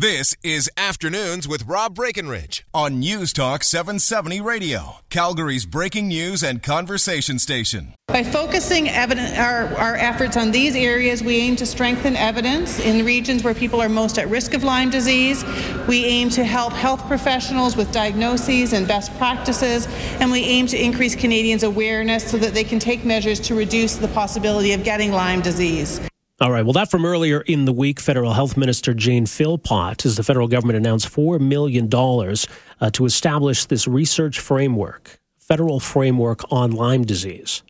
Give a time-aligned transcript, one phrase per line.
[0.00, 6.62] This is Afternoons with Rob Breckenridge on News Talk 770 Radio, Calgary's breaking news and
[6.62, 7.94] conversation station.
[8.06, 13.42] By focusing our, our efforts on these areas, we aim to strengthen evidence in regions
[13.42, 15.44] where people are most at risk of Lyme disease.
[15.88, 19.88] We aim to help health professionals with diagnoses and best practices,
[20.20, 23.96] and we aim to increase Canadians' awareness so that they can take measures to reduce
[23.96, 26.00] the possibility of getting Lyme disease.
[26.40, 26.64] All right.
[26.64, 30.46] Well, that from earlier in the week, Federal Health Minister Jane Philpott, as the federal
[30.46, 37.64] government announced $4 million uh, to establish this research framework, federal framework on Lyme disease.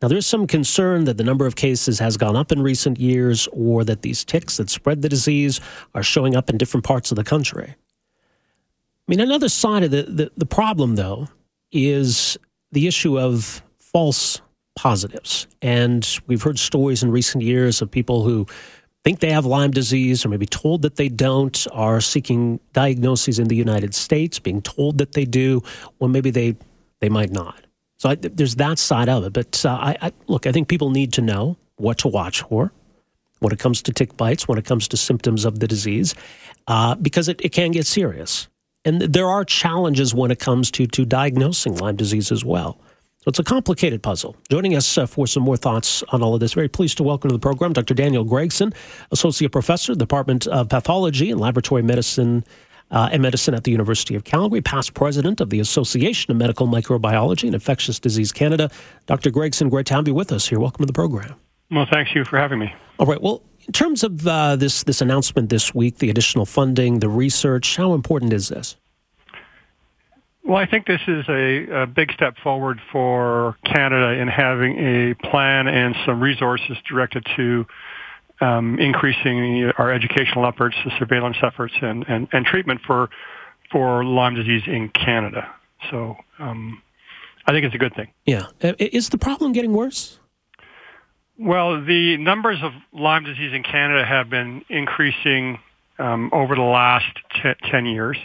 [0.00, 3.46] Now, there's some concern that the number of cases has gone up in recent years
[3.52, 5.60] or that these ticks that spread the disease
[5.94, 7.74] are showing up in different parts of the country.
[7.74, 11.28] I mean, another side of the, the, the problem, though,
[11.72, 12.38] is
[12.72, 14.40] the issue of false
[14.78, 15.48] positives.
[15.60, 18.46] And we've heard stories in recent years of people who
[19.02, 23.48] think they have Lyme disease or maybe told that they don't, are seeking diagnoses in
[23.48, 25.62] the United States, being told that they do,
[25.98, 26.54] when maybe they,
[27.00, 27.66] they might not.
[27.96, 29.32] So I, there's that side of it.
[29.32, 32.72] But uh, I, I, look, I think people need to know what to watch for
[33.40, 36.14] when it comes to tick bites, when it comes to symptoms of the disease,
[36.68, 38.46] uh, because it, it can get serious.
[38.84, 42.78] And there are challenges when it comes to, to diagnosing Lyme disease as well.
[43.28, 44.36] So it's a complicated puzzle.
[44.50, 47.28] Joining us uh, for some more thoughts on all of this, very pleased to welcome
[47.28, 47.92] to the program Dr.
[47.92, 48.72] Daniel Gregson,
[49.12, 52.42] Associate Professor, Department of Pathology and Laboratory Medicine
[52.90, 56.66] uh, and Medicine at the University of Calgary, past president of the Association of Medical
[56.66, 58.70] Microbiology and Infectious Disease Canada.
[59.04, 59.30] Dr.
[59.30, 60.58] Gregson, great to have you with us here.
[60.58, 61.34] Welcome to the program.
[61.70, 62.74] Well, thanks you for having me.
[62.98, 63.20] All right.
[63.20, 67.76] Well, in terms of uh, this this announcement this week, the additional funding, the research,
[67.76, 68.76] how important is this?
[70.48, 75.14] Well, I think this is a, a, big step forward for Canada in having a
[75.28, 77.66] plan and some resources directed to
[78.40, 83.10] um, increasing our educational efforts, the surveillance efforts, and, and, and, treatment for
[83.70, 85.54] for Lyme disease in Canada.
[85.90, 86.80] So um,
[87.46, 88.08] I think it's a good thing.
[88.24, 88.46] Yeah.
[88.64, 90.18] Uh, is the problem getting worse?
[91.38, 95.58] Well, the numbers of Lyme disease in Canada have been increasing
[95.98, 98.16] um, over the last t- 10 years.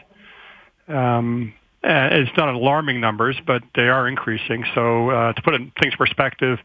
[0.88, 4.66] Um, uh, it's not alarming numbers, but they are increasing.
[4.74, 6.60] So uh, to put in things perspective,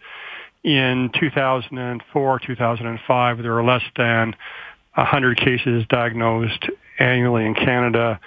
[0.65, 4.35] in 2004, 2005, there were less than
[4.95, 6.67] 100 cases diagnosed
[6.99, 8.21] annually in Canada.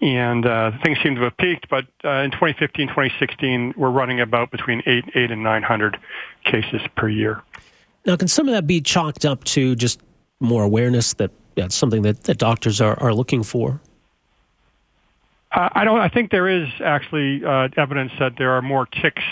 [0.00, 4.50] And uh, things seem to have peaked, but uh, in 2015, 2016, we're running about
[4.50, 5.98] between 8, 8 and 900
[6.44, 7.42] cases per year.
[8.04, 10.00] Now, can some of that be chalked up to just
[10.40, 13.80] more awareness that that's something that, that doctors are, are looking for?
[15.54, 16.00] Uh, I don't.
[16.00, 19.22] I think there is actually uh, evidence that there are more ticks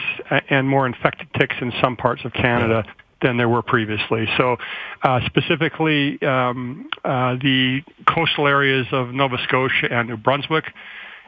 [0.48, 2.84] and more infected ticks in some parts of Canada
[3.22, 4.28] than there were previously.
[4.36, 4.56] So,
[5.02, 10.64] uh, specifically, um, uh, the coastal areas of Nova Scotia and New Brunswick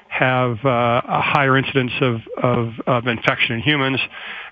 [0.08, 3.98] have uh, a higher incidence of, of, of, infection in humans,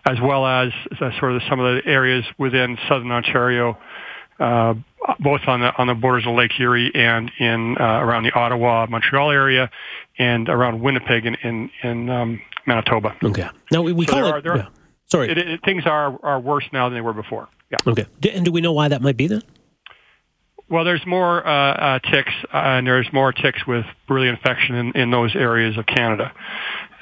[0.04, 3.78] as well as uh, sort of some of the areas within southern Ontario
[4.38, 4.74] uh,
[5.20, 8.86] both on the on the borders of Lake Erie and in uh, around the Ottawa,
[8.88, 9.70] Montreal area,
[10.18, 13.16] and around Winnipeg in in, in um, Manitoba.
[13.22, 13.48] Okay.
[13.70, 14.46] Now we, we so call it.
[14.46, 14.66] Are, yeah.
[15.06, 15.30] Sorry.
[15.30, 17.48] It, it, things are are worse now than they were before.
[17.70, 17.78] Yeah.
[17.86, 18.06] Okay.
[18.32, 19.42] And do we know why that might be then?
[20.68, 24.96] Well, there's more uh, uh, ticks, uh, and there's more ticks with Borrelia infection in,
[24.96, 26.32] in those areas of Canada.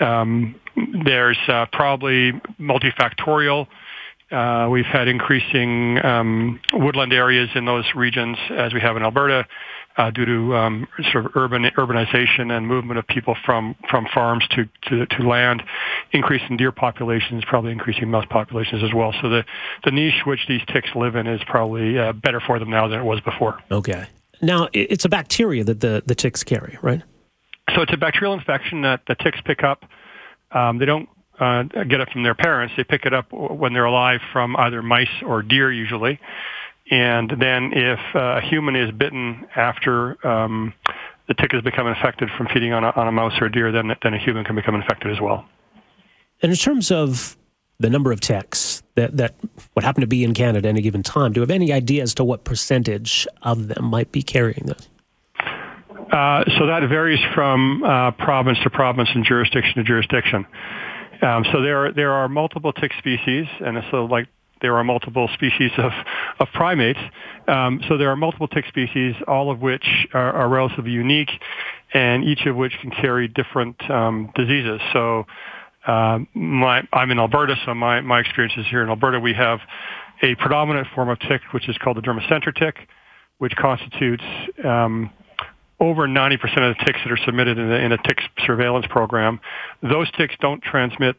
[0.01, 0.57] Um,
[1.05, 3.69] there's uh, probably multifactorial
[4.31, 9.47] uh, we've had increasing um, woodland areas in those regions as we have in Alberta
[9.97, 14.45] uh, due to um, sort of urban urbanization and movement of people from, from farms
[14.51, 15.63] to, to, to land.
[16.13, 19.13] Increase in deer populations, probably increasing mouse populations as well.
[19.21, 19.45] So the,
[19.85, 23.01] the niche which these ticks live in is probably uh, better for them now than
[23.01, 23.61] it was before.
[23.71, 24.07] Okay.
[24.43, 27.03] Now, it's a bacteria that the, the ticks carry, right?
[27.75, 29.85] So it's a bacterial infection that the ticks pick up.
[30.53, 31.09] Um, they don't
[31.41, 32.75] uh, get it from their parents.
[32.77, 36.21] They pick it up when they're alive from either mice or deer usually.
[36.91, 40.75] And then if uh, a human is bitten after um,
[41.29, 43.73] the tick has become infected from feeding on a, on a mouse or a deer,
[43.73, 45.45] then, then a human can become infected as well.
[46.43, 47.37] And in terms of
[47.79, 49.35] the number of ticks that, that
[49.75, 52.03] would happen to be in Canada at any given time, do you have any idea
[52.03, 54.89] as to what percentage of them might be carrying this?
[56.11, 60.45] Uh, so that varies from uh, province to province and jurisdiction to jurisdiction.
[61.23, 64.27] Um, so there are, there are multiple tick species, and so like
[64.63, 65.93] there are multiple species of,
[66.39, 66.99] of primates.
[67.49, 71.31] Um, so there are multiple tick species, all of which are, are relatively unique,
[71.95, 74.81] and each of which can carry different um, diseases.
[74.93, 75.25] So
[75.87, 79.19] uh, my, I'm in Alberta, so my, my experience is here in Alberta.
[79.19, 79.61] We have
[80.23, 82.77] a predominant form of tick, which is called the dermacentor tick,
[83.39, 84.25] which constitutes
[84.65, 85.11] um,
[85.81, 86.35] over 90%
[86.71, 89.41] of the ticks that are submitted in, the, in a tick surveillance program,
[89.83, 91.17] those ticks don't transmit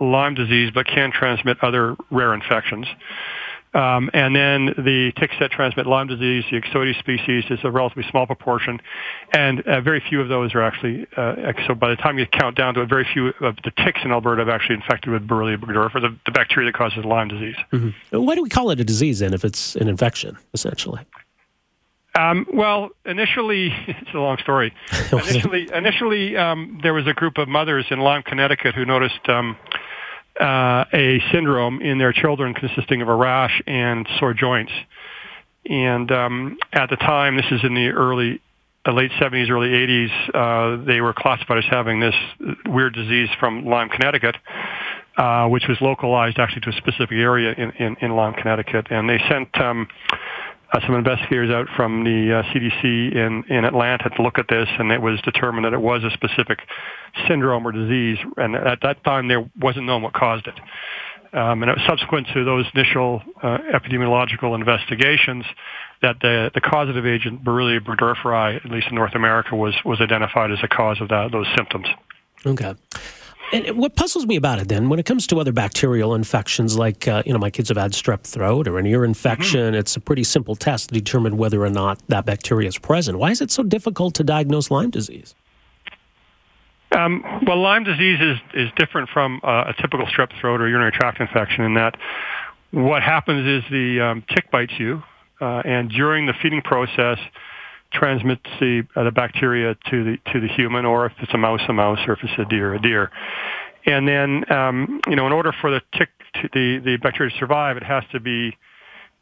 [0.00, 2.86] Lyme disease, but can transmit other rare infections.
[3.74, 8.04] Um, and then the ticks that transmit Lyme disease, the Ixodes species, is a relatively
[8.10, 8.80] small proportion,
[9.34, 11.06] and uh, very few of those are actually.
[11.14, 14.00] Uh, so by the time you count down to it, very few of the ticks
[14.02, 17.56] in Alberta have actually infected with Borrelia burgdorferi, the, the bacteria that causes Lyme disease.
[17.70, 18.24] Mm-hmm.
[18.24, 21.00] Why do we call it a disease then, if it's an infection, essentially?
[22.16, 24.72] Um, well, initially, it's a long story.
[25.12, 29.56] initially, initially um, there was a group of mothers in Lyme, Connecticut, who noticed um,
[30.40, 34.72] uh, a syndrome in their children consisting of a rash and sore joints.
[35.68, 38.40] And um, at the time, this is in the early,
[38.86, 42.14] uh, late 70s, early 80s, uh, they were classified as having this
[42.66, 44.36] weird disease from Lyme, Connecticut.
[45.18, 48.86] Uh, which was localized actually to a specific area in, in, in Lyme, Connecticut.
[48.90, 49.88] And they sent um,
[50.72, 54.68] uh, some investigators out from the uh, CDC in, in Atlanta to look at this,
[54.78, 56.60] and it was determined that it was a specific
[57.28, 58.18] syndrome or disease.
[58.36, 60.58] And at that time, there wasn't known what caused it.
[61.32, 65.44] Um, and it was subsequent to those initial uh, epidemiological investigations
[66.02, 70.50] that the, the causative agent Borrelia burgdorferi, at least in North America, was was identified
[70.50, 71.86] as a cause of that, those symptoms.
[72.44, 72.74] Okay.
[73.52, 77.06] And what puzzles me about it then, when it comes to other bacterial infections, like,
[77.06, 79.74] uh, you know, my kids have had strep throat or an ear infection, mm-hmm.
[79.74, 83.18] it's a pretty simple test to determine whether or not that bacteria is present.
[83.18, 85.34] Why is it so difficult to diagnose Lyme disease?
[86.90, 90.92] Um, well, Lyme disease is, is different from uh, a typical strep throat or urinary
[90.92, 91.96] tract infection in that
[92.70, 95.02] what happens is the um, tick bites you,
[95.40, 97.18] uh, and during the feeding process,
[97.98, 101.60] transmits the uh, the bacteria to the to the human, or if it's a mouse,
[101.68, 103.10] a mouse, or if it's a deer, a deer.
[103.86, 107.38] And then, um, you know, in order for the tick, to, the the bacteria to
[107.38, 108.52] survive, it has to be, you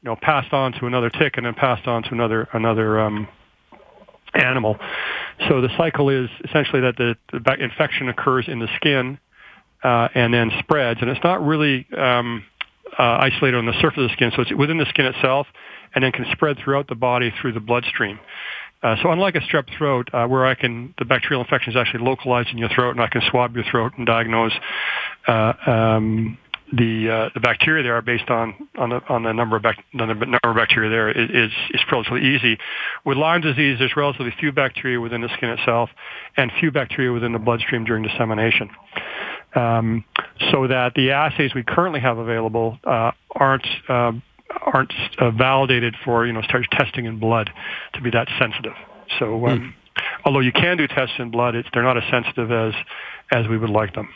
[0.03, 3.29] know, passed on to another tick, and then passed on to another another um,
[4.35, 4.77] animal.
[5.49, 9.19] So the cycle is essentially that the, the infection occurs in the skin
[9.83, 12.45] uh, and then spreads, and it's not really um,
[12.99, 15.47] uh, isolated on the surface of the skin, so it's within the skin itself,
[15.95, 18.19] and then can spread throughout the body through the bloodstream.
[18.85, 22.05] Uh, so unlike a strep throat, uh, where I can, the bacterial infection is actually
[22.05, 24.53] localized in your throat, and I can swab your throat and diagnose
[25.27, 26.37] uh, um,
[26.71, 30.07] the uh, the bacteria there based on on the on the number of bac- the
[30.07, 32.59] number of bacteria there is is relatively easy.
[33.05, 35.91] With Lyme disease, there's relatively few bacteria within the skin itself,
[36.37, 38.71] and few bacteria within the bloodstream during dissemination.
[39.55, 40.05] Um,
[40.51, 44.13] so that the assays we currently have available uh, aren't uh,
[44.63, 47.51] aren't uh, validated for you know start testing in blood
[47.95, 48.75] to be that sensitive.
[49.19, 50.03] So um, mm.
[50.25, 52.75] although you can do tests in blood, it's, they're not as sensitive as
[53.31, 54.09] as we would like them.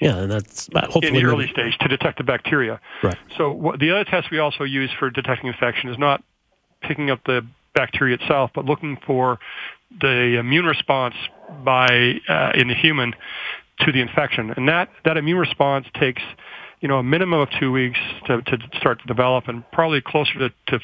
[0.00, 2.80] Yeah, and that's hopefully in the early stage to detect the bacteria.
[3.02, 3.16] Right.
[3.38, 6.22] So what, the other test we also use for detecting infection is not
[6.82, 9.38] picking up the bacteria itself, but looking for
[10.00, 11.14] the immune response
[11.64, 13.14] by uh, in the human
[13.80, 16.22] to the infection, and that that immune response takes
[16.84, 20.34] you know, a minimum of two weeks to, to start to develop and probably closer
[20.34, 20.78] to, to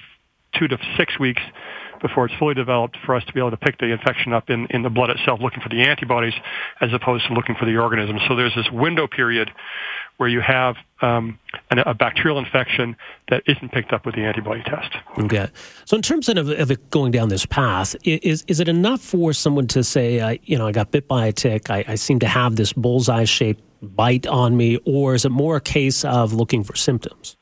[0.59, 1.43] two to six weeks
[2.01, 4.67] before it's fully developed for us to be able to pick the infection up in,
[4.71, 6.33] in the blood itself, looking for the antibodies
[6.81, 8.19] as opposed to looking for the organism.
[8.27, 9.51] So there's this window period
[10.17, 11.39] where you have um,
[11.71, 12.97] an, a bacterial infection
[13.29, 14.97] that isn't picked up with the antibody test.
[15.19, 15.51] Okay.
[15.85, 19.35] So in terms of, of it going down this path, is is it enough for
[19.35, 22.21] someone to say, uh, you know, I got bit by a tick, I, I seem
[22.21, 26.33] to have this bullseye shaped bite on me, or is it more a case of
[26.33, 27.37] looking for symptoms?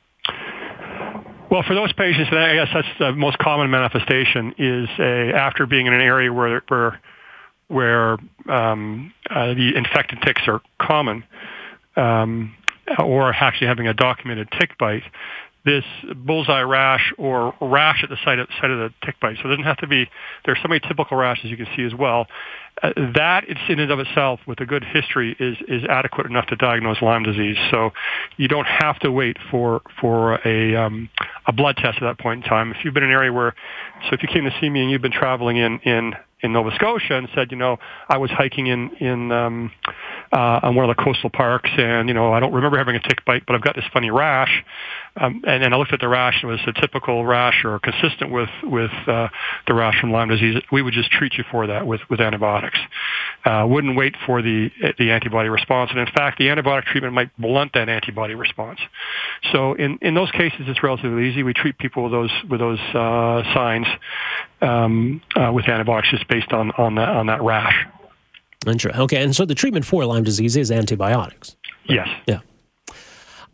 [1.51, 5.87] Well, for those patients, I guess that's the most common manifestation is a, after being
[5.87, 7.01] in an area where where
[7.69, 8.17] where
[8.49, 11.25] um, uh, the infected ticks are common,
[11.97, 12.55] um,
[12.99, 15.03] or actually having a documented tick bite,
[15.65, 15.85] this
[16.17, 19.37] bullseye rash or rash at the site of, site of the tick bite.
[19.37, 20.09] So it doesn't have to be.
[20.45, 22.27] There's so many typical rashes you can see as well.
[22.83, 26.47] Uh, that it's in and of itself, with a good history, is is adequate enough
[26.47, 27.57] to diagnose Lyme disease.
[27.71, 27.91] So
[28.37, 31.09] you don't have to wait for for a um,
[31.47, 32.71] a blood test at that point in time.
[32.73, 33.55] If you've been in an area where,
[34.09, 36.71] so if you came to see me and you've been traveling in in in Nova
[36.75, 37.79] Scotia and said, you know,
[38.09, 39.73] I was hiking in in um,
[40.33, 43.01] uh, on one of the coastal parks, and you know, I don't remember having a
[43.01, 44.65] tick bite, but I've got this funny rash.
[45.17, 47.79] Um, and, and I looked at the rash, and it was a typical rash or
[47.81, 49.29] consistent with with uh,
[49.67, 50.63] the rash from Lyme disease.
[50.71, 52.79] We would just treat you for that with with antibiotics.
[53.45, 57.31] Uh, wouldn't wait for the the antibody response, and in fact, the antibiotic treatment might
[57.39, 58.81] blunt that antibody response.
[59.53, 61.43] So in in those cases, it's relatively easy.
[61.43, 63.87] We treat people with those with those uh, signs
[64.61, 67.87] um, uh, with antibiotics just based on on that on that rash.
[68.67, 69.01] Interesting.
[69.03, 71.57] Okay, and so the treatment for Lyme disease is antibiotics.
[71.85, 72.09] Yes.
[72.27, 72.41] Yeah.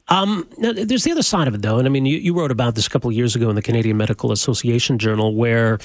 [0.08, 2.50] Um, now, there's the other side of it, though, and I mean, you, you wrote
[2.50, 5.78] about this a couple of years ago in the Canadian Medical Association Journal, where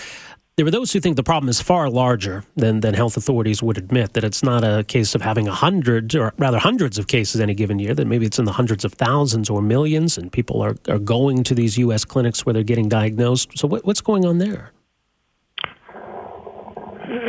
[0.60, 3.78] There are those who think the problem is far larger than, than health authorities would
[3.78, 7.40] admit, that it's not a case of having a hundred, or rather hundreds of cases
[7.40, 10.62] any given year, that maybe it's in the hundreds of thousands or millions, and people
[10.62, 12.04] are, are going to these U.S.
[12.04, 13.58] clinics where they're getting diagnosed.
[13.58, 14.74] So, what, what's going on there?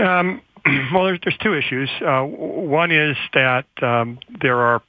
[0.05, 0.43] Um,
[0.93, 1.89] well, there's, there's two issues.
[2.05, 4.83] Uh, one is that um, there are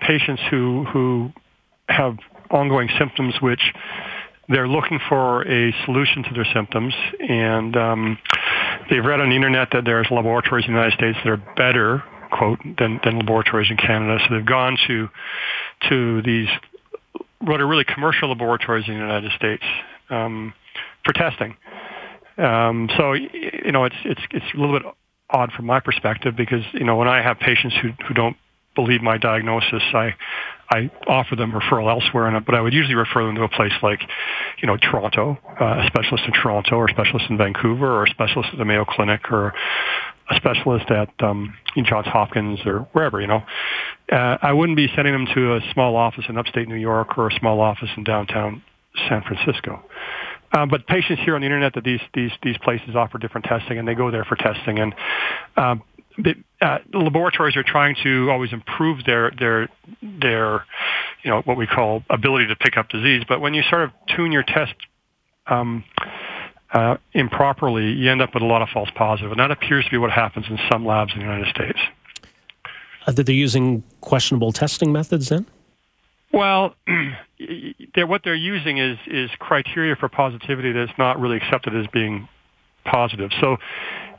[0.00, 1.32] patients who, who
[1.88, 2.18] have
[2.50, 3.62] ongoing symptoms which
[4.48, 8.18] they're looking for a solution to their symptoms, and um,
[8.90, 12.02] they've read on the internet that there's laboratories in the United States that are better,
[12.32, 14.18] quote, than, than laboratories in Canada.
[14.26, 15.08] So they've gone to
[15.90, 16.48] to these
[17.40, 19.62] what are really commercial laboratories in the United States
[20.10, 20.54] um,
[21.04, 21.56] for testing.
[22.36, 24.88] Um, so you know, it's it's it's a little bit
[25.30, 28.36] odd from my perspective because you know when I have patients who who don't
[28.78, 30.14] believe my diagnosis, I
[30.70, 33.72] I offer them referral elsewhere, and but I would usually refer them to a place
[33.82, 34.00] like,
[34.60, 38.10] you know, Toronto, uh, a specialist in Toronto, or a specialist in Vancouver, or a
[38.10, 39.52] specialist at the Mayo Clinic, or
[40.30, 43.20] a specialist at um, in Johns Hopkins, or wherever.
[43.20, 43.42] You know,
[44.12, 47.28] uh, I wouldn't be sending them to a small office in upstate New York or
[47.28, 48.62] a small office in downtown
[49.08, 49.82] San Francisco.
[50.56, 53.78] Um, but patients hear on the internet that these these these places offer different testing,
[53.78, 54.78] and they go there for testing.
[54.78, 54.94] And
[55.56, 55.82] um,
[56.18, 59.68] the, uh, the laboratories are trying to always improve their their
[60.02, 60.66] their
[61.22, 63.22] you know what we call ability to pick up disease.
[63.28, 64.74] But when you sort of tune your test
[65.46, 65.84] um,
[66.72, 69.84] uh, improperly, you end up with a lot of false positives positive, and that appears
[69.84, 71.78] to be what happens in some labs in the United States.
[73.06, 75.46] Uh, that they're using questionable testing methods, then.
[76.32, 76.74] Well,
[77.94, 82.28] they're, what they're using is is criteria for positivity that's not really accepted as being
[82.84, 83.30] positive.
[83.40, 83.56] So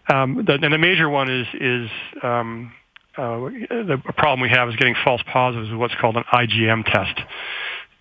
[0.10, 1.90] um, the, and the major one is is
[2.24, 2.74] um,
[3.18, 3.38] uh,
[3.70, 7.20] the problem we have is getting false positives with what's called an IgM test.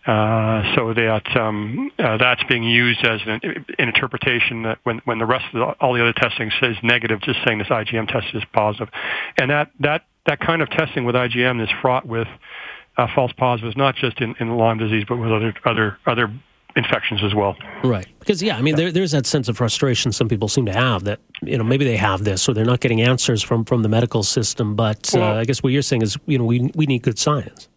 [0.06, 5.18] Uh, so that um, uh, that's being used as an, an, interpretation that when, when
[5.18, 8.26] the rest of the, all the other testing says negative, just saying this IgM test
[8.32, 8.88] is positive,
[9.36, 12.28] and that that that kind of testing with IgM is fraught with
[12.96, 16.32] uh, false positives, not just in, in Lyme disease, but with other other other
[16.78, 17.56] infections as well.
[17.84, 18.06] Right.
[18.20, 21.04] Because yeah, I mean, there, there's that sense of frustration some people seem to have
[21.04, 23.88] that you know maybe they have this or they're not getting answers from from the
[23.88, 24.74] medical system.
[24.76, 27.02] But uh, well, uh, I guess what you're saying is you know we we need
[27.02, 27.68] good science.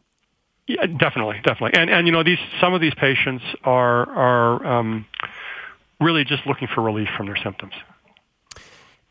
[0.67, 1.79] Yeah, definitely, definitely.
[1.79, 5.05] And and you know these some of these patients are are um,
[5.99, 7.73] really just looking for relief from their symptoms.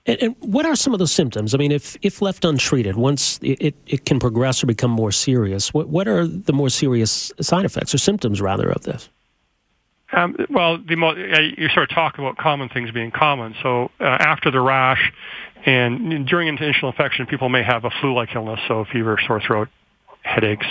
[0.07, 1.55] And, and, what are some of those symptoms?
[1.55, 5.75] I mean, if, if left untreated, once it, it can progress or become more serious,
[5.75, 9.11] what, what are the more serious side effects or symptoms, rather, of this?
[10.13, 13.55] Um, well, the mo- you sort of talk about common things being common.
[13.63, 15.13] So uh, after the rash
[15.65, 19.69] and during initial infection, people may have a flu-like illness, so fever, sore throat,
[20.23, 20.67] headaches.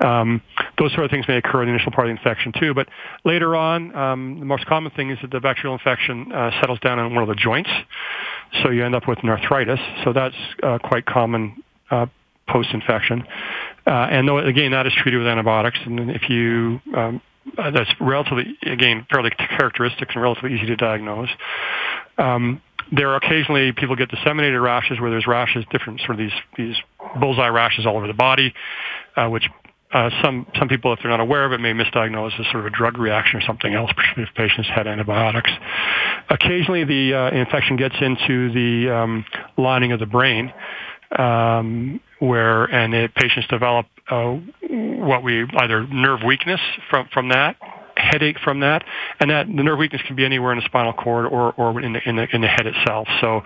[0.00, 0.42] Um,
[0.78, 2.74] those sort of things may occur in the initial part of the infection too.
[2.74, 2.88] But
[3.24, 6.98] later on, um, the most common thing is that the bacterial infection uh, settles down
[6.98, 7.70] in one of the joints,
[8.62, 9.80] so you end up with an arthritis.
[10.04, 12.06] So that's uh, quite common uh,
[12.48, 13.24] post-infection.
[13.86, 15.78] Uh, and though, again, that is treated with antibiotics.
[15.84, 17.22] And if you um,
[17.58, 21.30] uh, that's relatively, again, fairly characteristic and relatively easy to diagnose.
[22.18, 22.62] Um,
[22.92, 26.76] there are occasionally people get disseminated rashes where there's rashes, different sort of these these
[27.18, 28.54] bullseye rashes all over the body,
[29.16, 29.48] uh, which
[29.92, 32.66] uh, some some people, if they're not aware of it, may misdiagnose as sort of
[32.66, 35.50] a drug reaction or something else, particularly if patients had antibiotics.
[36.28, 39.24] Occasionally, the uh, infection gets into the um,
[39.56, 40.52] lining of the brain,
[41.16, 44.36] um, where and the patients develop uh,
[44.76, 47.56] what we either nerve weakness from from that
[47.96, 48.84] headache from that,
[49.20, 51.94] and that the nerve weakness can be anywhere in the spinal cord or, or in,
[51.94, 53.08] the, in, the, in the head itself.
[53.20, 53.42] So,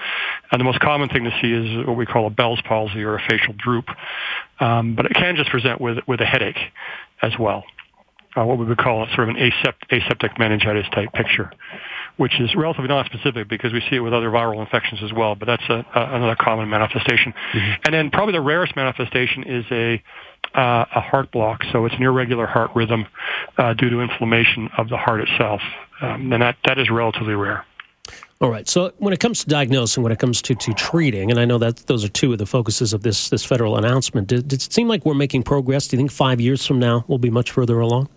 [0.51, 3.15] and the most common thing to see is what we call a Bell's palsy or
[3.15, 3.87] a facial droop,
[4.59, 6.59] um, but it can just present with with a headache
[7.23, 7.65] as well.
[8.37, 11.51] Uh, what we would call sort of an asept- aseptic meningitis type picture
[12.21, 15.47] which is relatively non-specific because we see it with other viral infections as well, but
[15.47, 17.33] that's a, a, another common manifestation.
[17.33, 17.81] Mm-hmm.
[17.87, 20.03] And then probably the rarest manifestation is a
[20.55, 23.07] uh, a heart block, so it's an irregular heart rhythm
[23.57, 25.63] uh, due to inflammation of the heart itself,
[26.03, 27.65] um, and that that is relatively rare.
[28.43, 28.69] All right.
[28.69, 31.57] So when it comes to diagnosing, when it comes to, to treating, and I know
[31.59, 34.73] that those are two of the focuses of this this federal announcement, does, does it
[34.75, 35.89] seem like we're making progress?
[35.89, 38.11] Do you think five years from now we'll be much further along?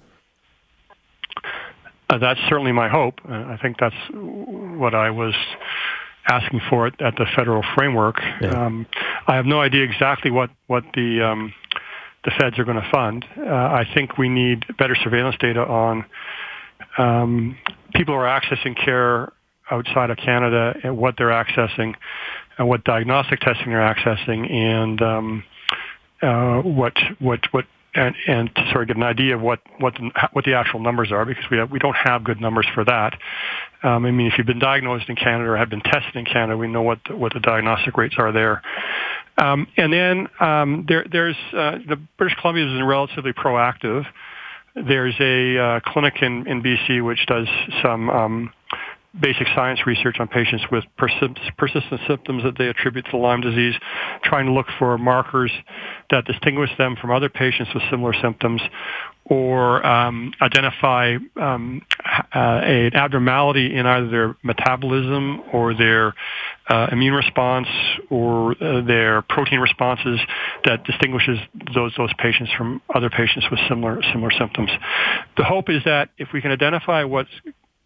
[2.14, 3.16] Uh, that's certainly my hope.
[3.28, 5.34] Uh, I think that's what I was
[6.28, 8.18] asking for at, at the federal framework.
[8.40, 8.66] Yeah.
[8.66, 8.86] Um,
[9.26, 11.54] I have no idea exactly what what the um,
[12.24, 13.26] the feds are going to fund.
[13.36, 16.06] Uh, I think we need better surveillance data on
[17.00, 17.58] um,
[17.96, 19.34] people who are accessing care
[19.72, 21.96] outside of Canada and what they're accessing,
[22.60, 25.44] and what diagnostic testing they're accessing, and um,
[26.22, 29.94] uh, what what what and, and to sort of get an idea of what what
[29.96, 32.84] the, what the actual numbers are because we have, we don't have good numbers for
[32.84, 33.14] that.
[33.84, 36.58] Um, I mean, if you've been diagnosed in Canada or have been tested in Canada,
[36.58, 38.62] we know what the, what the diagnostic rates are there.
[39.38, 44.06] Um, and then um, there, there's uh, the British Columbia been relatively proactive.
[44.76, 47.48] There's a uh, clinic in, in BC which does
[47.82, 48.54] some um,
[49.20, 53.76] basic science research on patients with persist- persistent symptoms that they attribute to Lyme disease,
[54.24, 55.52] trying to look for markers
[56.10, 58.62] that distinguish them from other patients with similar symptoms
[59.26, 66.14] or um, identify um, uh, an abnormality in either their metabolism or their
[66.68, 67.68] uh, immune response
[68.10, 70.20] or uh, their protein responses
[70.66, 71.40] that distinguishes
[71.74, 74.72] those those patients from other patients with similar similar symptoms.
[75.38, 77.30] The hope is that if we can identify what's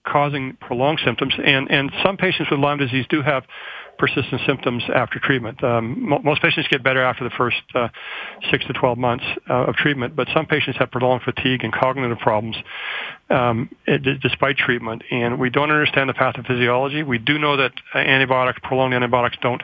[0.07, 1.33] causing prolonged symptoms.
[1.43, 3.43] And, and some patients with Lyme disease do have
[3.97, 5.63] persistent symptoms after treatment.
[5.63, 7.87] Um, mo- most patients get better after the first uh,
[8.51, 12.19] six to 12 months uh, of treatment, but some patients have prolonged fatigue and cognitive
[12.19, 12.55] problems
[13.29, 15.03] um, it, despite treatment.
[15.11, 17.05] And we don't understand the pathophysiology.
[17.05, 19.63] We do know that antibiotics, prolonged antibiotics, don't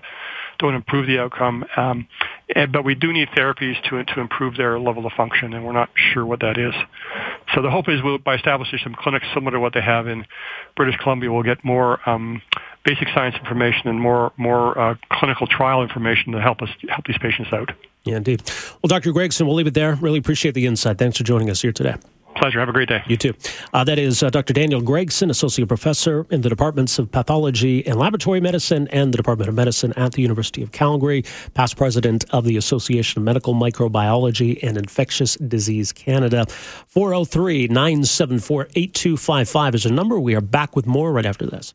[0.64, 1.66] don't improve the outcome.
[1.76, 2.08] Um,
[2.56, 5.74] and, but we do need therapies to to improve their level of function, and we're
[5.74, 6.74] not sure what that is.
[7.54, 10.26] So the hope is we'll, by establishing some clinics similar to what they have in
[10.76, 12.42] British Columbia, we'll get more um,
[12.86, 17.18] basic science information and more more uh, clinical trial information to help us help these
[17.18, 17.72] patients out.
[18.06, 18.42] Yeah, indeed.
[18.82, 19.12] Well, Dr.
[19.12, 19.96] Gregson, we'll leave it there.
[19.96, 20.98] Really appreciate the insight.
[20.98, 21.96] Thanks for joining us here today.
[22.44, 22.60] Pleasure.
[22.60, 23.02] Have a great day.
[23.08, 23.34] You too.
[23.72, 24.52] Uh, that is uh, Dr.
[24.52, 29.48] Daniel Gregson, Associate Professor in the Departments of Pathology and Laboratory Medicine and the Department
[29.48, 31.24] of Medicine at the University of Calgary,
[31.54, 36.46] past president of the Association of Medical Microbiology and Infectious Disease Canada.
[36.88, 40.20] 403 974 8255 is a number.
[40.20, 41.74] We are back with more right after this.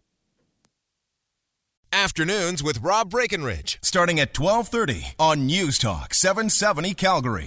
[1.91, 7.47] Afternoons with Rob Breckenridge, starting at 1230 on News Talk 770 Calgary.